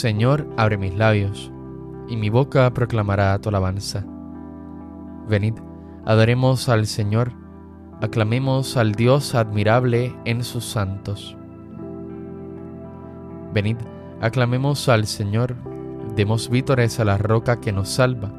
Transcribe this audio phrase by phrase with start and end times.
[0.00, 1.52] Señor, abre mis labios,
[2.08, 4.02] y mi boca proclamará tu alabanza.
[5.28, 5.56] Venid,
[6.06, 7.32] adoremos al Señor,
[8.00, 11.36] aclamemos al Dios admirable en sus santos.
[13.52, 13.76] Venid,
[14.22, 15.54] aclamemos al Señor,
[16.16, 18.32] demos vítores a la roca que nos salva,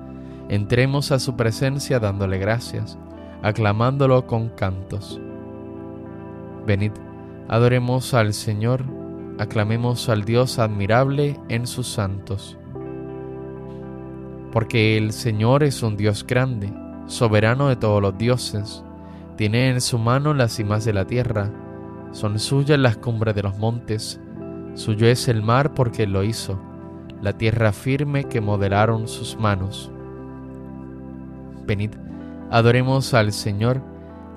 [0.49, 2.97] entremos a su presencia dándole gracias,
[3.43, 5.21] aclamándolo con cantos.
[6.65, 6.93] Venid,
[7.47, 8.83] adoremos al Señor,
[9.41, 12.59] aclamemos al Dios admirable en sus santos.
[14.51, 16.71] Porque el Señor es un Dios grande,
[17.07, 18.83] soberano de todos los dioses,
[19.37, 21.49] tiene en su mano las cimas de la tierra,
[22.11, 24.21] son suyas las cumbres de los montes,
[24.75, 26.61] suyo es el mar porque lo hizo,
[27.19, 29.91] la tierra firme que modelaron sus manos.
[31.65, 31.95] Venid,
[32.51, 33.81] adoremos al Señor,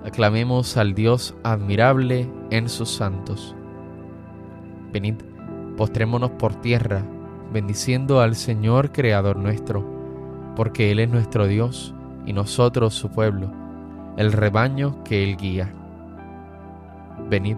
[0.02, 3.54] aclamemos al Dios admirable en sus santos.
[4.94, 5.16] Venid,
[5.76, 7.02] postrémonos por tierra,
[7.52, 9.84] bendiciendo al Señor Creador nuestro,
[10.54, 11.92] porque Él es nuestro Dios
[12.24, 13.50] y nosotros su pueblo,
[14.16, 15.74] el rebaño que Él guía.
[17.28, 17.56] Venid,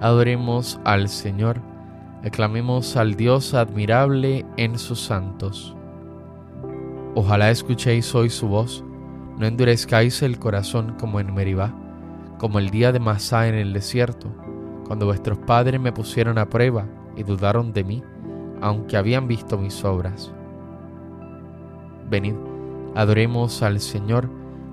[0.00, 1.60] adoremos al Señor,
[2.24, 5.76] aclamemos al Dios admirable en sus santos.
[7.14, 8.84] Ojalá escuchéis hoy su voz,
[9.38, 11.72] no endurezcáis el corazón como en Meribá,
[12.38, 14.34] como el día de Masá en el desierto,
[14.86, 16.86] cuando vuestros padres me pusieron a prueba
[17.16, 18.02] y dudaron de mí,
[18.60, 20.32] aunque habían visto mis obras.
[22.08, 22.34] Venid,
[22.94, 24.28] adoremos al Señor,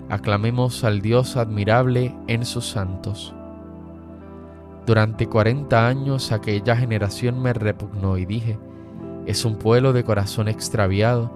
[0.09, 3.33] aclamemos al Dios admirable en sus santos.
[4.85, 8.59] Durante cuarenta años aquella generación me repugnó y dije,
[9.25, 11.31] es un pueblo de corazón extraviado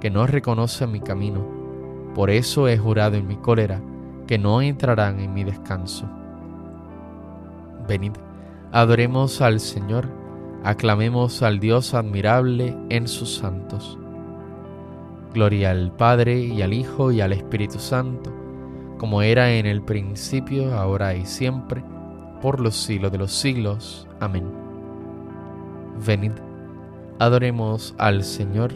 [0.00, 1.44] que no reconoce mi camino.
[2.14, 3.80] Por eso he jurado en mi cólera
[4.26, 6.08] que no entrarán en mi descanso.
[7.88, 8.12] Venid,
[8.72, 10.08] adoremos al Señor,
[10.64, 13.98] aclamemos al Dios admirable en sus santos.
[15.32, 18.32] Gloria al Padre y al Hijo y al Espíritu Santo,
[18.98, 21.84] como era en el principio, ahora y siempre,
[22.40, 24.08] por los siglos de los siglos.
[24.20, 24.50] Amén.
[26.04, 26.32] Venid,
[27.18, 28.72] adoremos al Señor,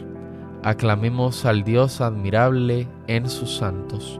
[0.63, 4.19] aclamemos al Dios admirable en sus santos.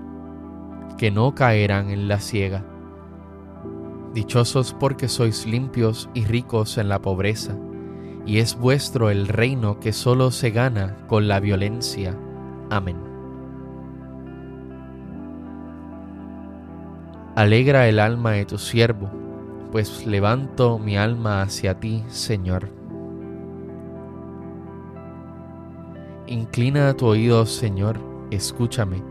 [1.01, 2.63] que no caerán en la ciega.
[4.13, 7.57] Dichosos porque sois limpios y ricos en la pobreza,
[8.23, 12.15] y es vuestro el reino que solo se gana con la violencia.
[12.69, 12.97] Amén.
[17.35, 19.09] Alegra el alma de tu siervo,
[19.71, 22.69] pues levanto mi alma hacia ti, Señor.
[26.27, 27.97] Inclina tu oído, Señor,
[28.29, 29.10] escúchame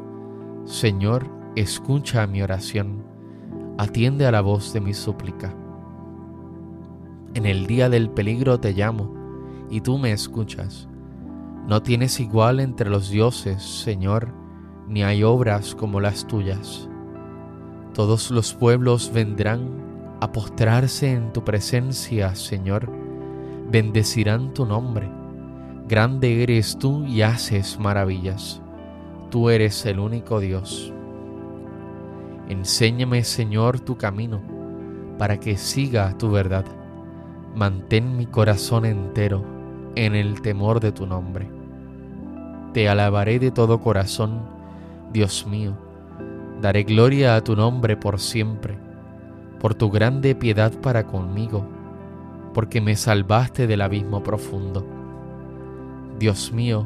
[0.65, 3.03] Señor, escucha mi oración,
[3.77, 5.53] atiende a la voz de mi súplica.
[7.33, 9.11] En el día del peligro te llamo,
[9.69, 10.87] y tú me escuchas.
[11.67, 14.29] No tienes igual entre los dioses, Señor,
[14.87, 16.89] ni hay obras como las tuyas.
[17.93, 22.89] Todos los pueblos vendrán a postrarse en tu presencia, Señor,
[23.71, 25.09] bendecirán tu nombre.
[25.87, 28.61] Grande eres tú y haces maravillas.
[29.31, 30.91] Tú eres el único Dios.
[32.49, 34.41] Enséñame, Señor, tu camino,
[35.17, 36.65] para que siga tu verdad.
[37.55, 39.41] Mantén mi corazón entero
[39.95, 41.47] en el temor de tu nombre.
[42.73, 44.41] Te alabaré de todo corazón,
[45.13, 45.77] Dios mío.
[46.61, 48.77] Daré gloria a tu nombre por siempre,
[49.61, 51.65] por tu grande piedad para conmigo,
[52.53, 54.85] porque me salvaste del abismo profundo.
[56.19, 56.85] Dios mío,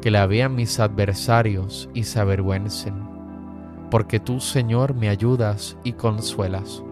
[0.00, 2.94] que la vean mis adversarios y se avergüencen,
[3.90, 6.82] porque tú, Señor, me ayudas y consuelas.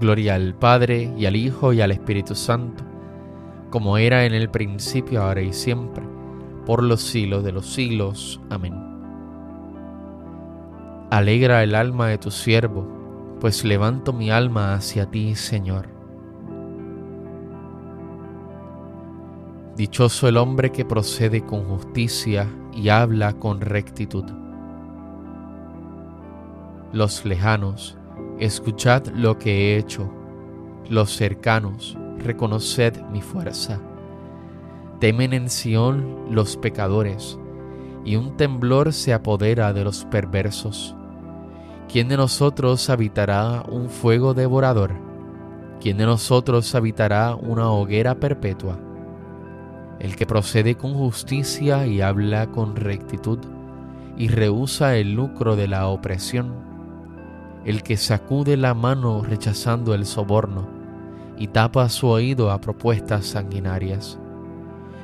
[0.00, 2.84] Gloria al Padre y al Hijo y al Espíritu Santo,
[3.70, 6.04] como era en el principio, ahora y siempre,
[6.64, 8.40] por los siglos de los siglos.
[8.50, 8.74] Amén.
[11.10, 12.86] Alegra el alma de tu siervo,
[13.40, 15.97] pues levanto mi alma hacia ti, Señor.
[19.78, 24.24] Dichoso el hombre que procede con justicia y habla con rectitud.
[26.92, 27.96] Los lejanos,
[28.40, 30.12] escuchad lo que he hecho.
[30.90, 33.78] Los cercanos, reconoced mi fuerza.
[34.98, 37.38] Temen en Sión los pecadores,
[38.04, 40.96] y un temblor se apodera de los perversos.
[41.88, 44.90] ¿Quién de nosotros habitará un fuego devorador?
[45.80, 48.76] ¿Quién de nosotros habitará una hoguera perpetua?
[50.00, 53.38] El que procede con justicia y habla con rectitud,
[54.16, 56.52] y rehúsa el lucro de la opresión.
[57.64, 60.68] El que sacude la mano rechazando el soborno
[61.36, 64.18] y tapa su oído a propuestas sanguinarias,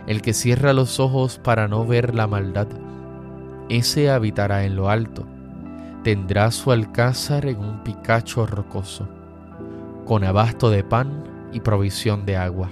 [0.07, 2.67] el que cierra los ojos para no ver la maldad,
[3.69, 5.25] ese habitará en lo alto,
[6.03, 9.09] tendrá su alcázar en un picacho rocoso,
[10.05, 12.71] con abasto de pan y provisión de agua.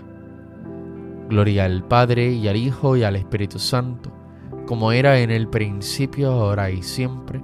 [1.33, 4.13] Gloria al Padre y al Hijo y al Espíritu Santo,
[4.67, 7.41] como era en el principio, ahora y siempre,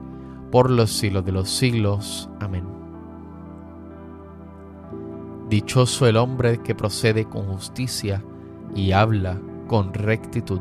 [0.51, 2.29] por los siglos de los siglos.
[2.39, 2.67] Amén.
[5.49, 8.23] Dichoso el hombre que procede con justicia
[8.75, 10.61] y habla con rectitud.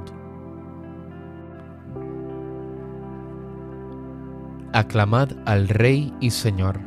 [4.71, 6.79] Aclamad al Rey y Señor.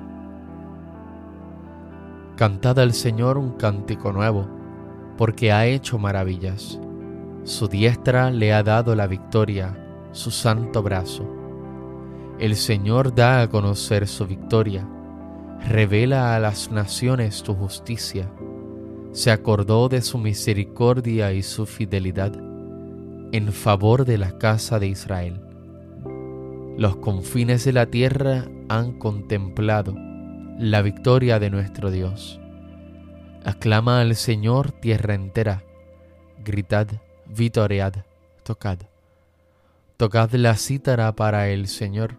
[2.36, 4.59] Cantad al Señor un cántico nuevo,
[5.20, 6.80] porque ha hecho maravillas.
[7.44, 9.76] Su diestra le ha dado la victoria,
[10.10, 11.36] su santo brazo
[12.40, 14.88] el Señor da a conocer su victoria,
[15.68, 18.30] revela a las naciones tu justicia,
[19.12, 22.32] se acordó de su misericordia y su fidelidad
[23.32, 25.42] en favor de la casa de Israel.
[26.78, 29.94] Los confines de la tierra han contemplado
[30.58, 32.40] la victoria de nuestro Dios.
[33.44, 35.64] Aclama al Señor tierra entera,
[36.44, 36.88] gritad,
[37.26, 37.94] vitoread,
[38.42, 38.78] tocad.
[39.96, 42.18] Tocad la cítara para el Señor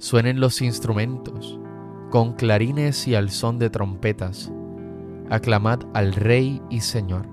[0.00, 1.58] Suenen los instrumentos,
[2.10, 4.52] con clarines y al son de trompetas.
[5.28, 7.26] Aclamad al Rey y Señor.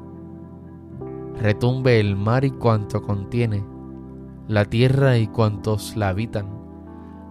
[1.39, 3.63] Retumbe el mar y cuanto contiene,
[4.47, 6.47] la tierra y cuantos la habitan.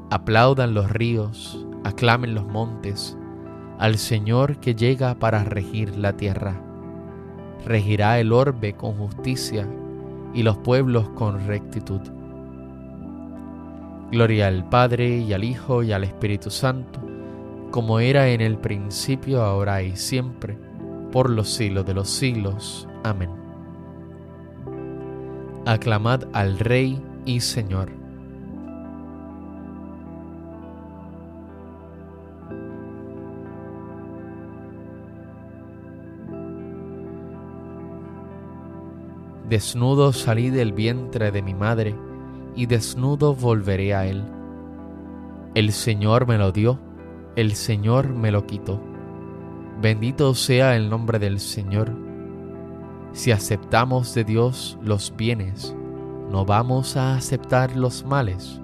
[0.08, 3.18] Aplaudan los ríos, aclamen los montes,
[3.78, 6.60] al Señor que llega para regir la tierra.
[7.66, 9.66] Regirá el orbe con justicia
[10.32, 12.00] y los pueblos con rectitud.
[14.10, 17.00] Gloria al Padre y al Hijo y al Espíritu Santo,
[17.70, 20.56] como era en el principio, ahora y siempre,
[21.10, 22.88] por los siglos de los siglos.
[23.02, 23.30] Amén.
[25.66, 28.03] Aclamad al Rey y Señor.
[39.54, 41.94] Desnudo salí del vientre de mi madre,
[42.56, 44.24] y desnudo volveré a él.
[45.54, 46.80] El Señor me lo dio,
[47.36, 48.80] el Señor me lo quitó.
[49.80, 51.92] Bendito sea el nombre del Señor.
[53.12, 55.72] Si aceptamos de Dios los bienes,
[56.32, 58.60] no vamos a aceptar los males.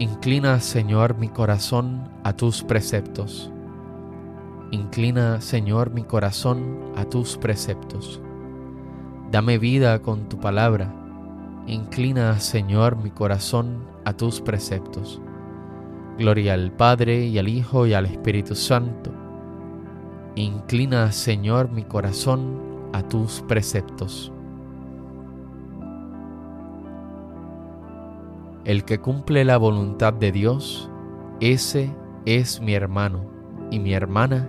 [0.00, 3.52] Inclina, Señor, mi corazón a tus preceptos.
[4.72, 8.20] Inclina, Señor, mi corazón a tus preceptos.
[9.32, 10.94] Dame vida con tu palabra.
[11.66, 15.20] Inclina, Señor, mi corazón a tus preceptos.
[16.18, 19.10] Gloria al Padre y al Hijo y al Espíritu Santo.
[20.36, 22.60] Inclina, Señor, mi corazón
[22.92, 24.32] a tus preceptos.
[28.64, 30.88] El que cumple la voluntad de Dios,
[31.40, 31.92] ese
[32.24, 33.24] es mi hermano
[33.72, 34.48] y mi hermana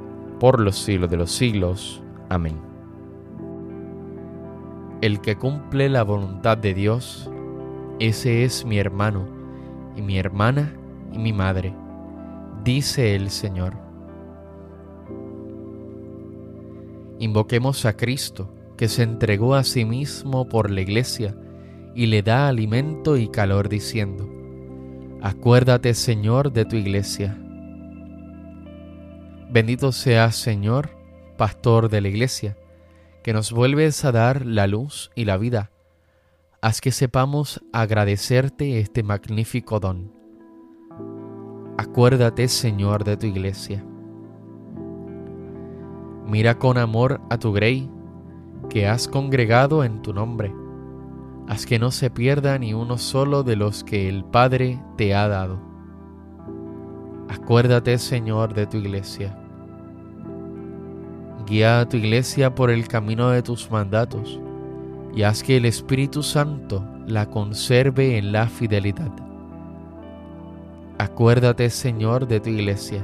[0.41, 2.01] por los siglos de los siglos.
[2.27, 2.59] Amén.
[5.01, 7.29] El que cumple la voluntad de Dios,
[7.99, 9.27] ese es mi hermano
[9.95, 10.73] y mi hermana
[11.13, 11.75] y mi madre,
[12.63, 13.75] dice el Señor.
[17.19, 21.35] Invoquemos a Cristo, que se entregó a sí mismo por la iglesia
[21.93, 24.27] y le da alimento y calor diciendo,
[25.21, 27.37] Acuérdate Señor de tu iglesia
[29.51, 30.91] Bendito seas, Señor,
[31.37, 32.57] Pastor de la Iglesia,
[33.21, 35.71] que nos vuelves a dar la luz y la vida.
[36.61, 40.13] Haz que sepamos agradecerte este magnífico don.
[41.77, 43.83] Acuérdate, Señor, de tu Iglesia.
[46.25, 47.91] Mira con amor a tu grey,
[48.69, 50.55] que has congregado en tu nombre.
[51.49, 55.27] Haz que no se pierda ni uno solo de los que el Padre te ha
[55.27, 55.70] dado.
[57.31, 59.33] Acuérdate, Señor, de tu iglesia.
[61.47, 64.37] Guía a tu iglesia por el camino de tus mandatos
[65.15, 69.11] y haz que el Espíritu Santo la conserve en la fidelidad.
[70.97, 73.01] Acuérdate, Señor, de tu iglesia.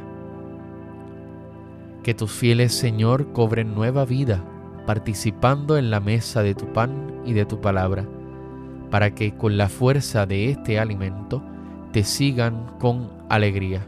[2.04, 4.44] Que tus fieles, Señor, cobren nueva vida
[4.86, 8.06] participando en la mesa de tu pan y de tu palabra,
[8.92, 11.42] para que con la fuerza de este alimento
[11.94, 13.88] te sigan con alegría.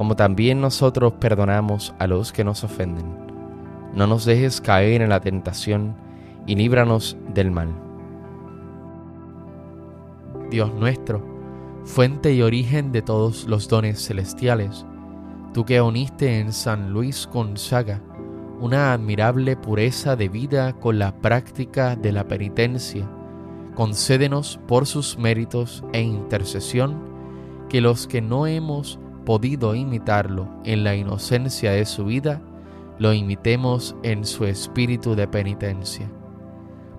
[0.00, 3.04] como también nosotros perdonamos a los que nos ofenden.
[3.94, 5.94] No nos dejes caer en la tentación
[6.46, 7.68] y líbranos del mal.
[10.50, 11.22] Dios nuestro,
[11.84, 14.86] fuente y origen de todos los dones celestiales,
[15.52, 18.00] tú que uniste en San Luis Gonzaga
[18.58, 23.06] una admirable pureza de vida con la práctica de la penitencia,
[23.74, 26.96] concédenos por sus méritos e intercesión
[27.68, 32.40] que los que no hemos podido imitarlo en la inocencia de su vida,
[32.98, 36.10] lo imitemos en su espíritu de penitencia.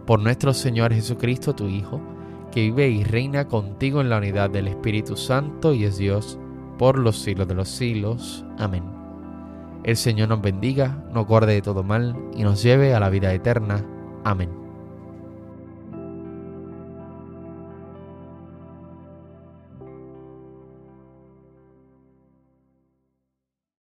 [0.06, 2.02] Por nuestro Señor Jesucristo, tu Hijo,
[2.52, 6.38] que vive y reina contigo en la unidad del Espíritu Santo y es Dios
[6.78, 8.46] por los siglos de los siglos.
[8.58, 8.84] Amén.
[9.84, 13.34] El Señor nos bendiga, nos guarde de todo mal y nos lleve a la vida
[13.34, 13.86] eterna.
[14.24, 14.61] Amén.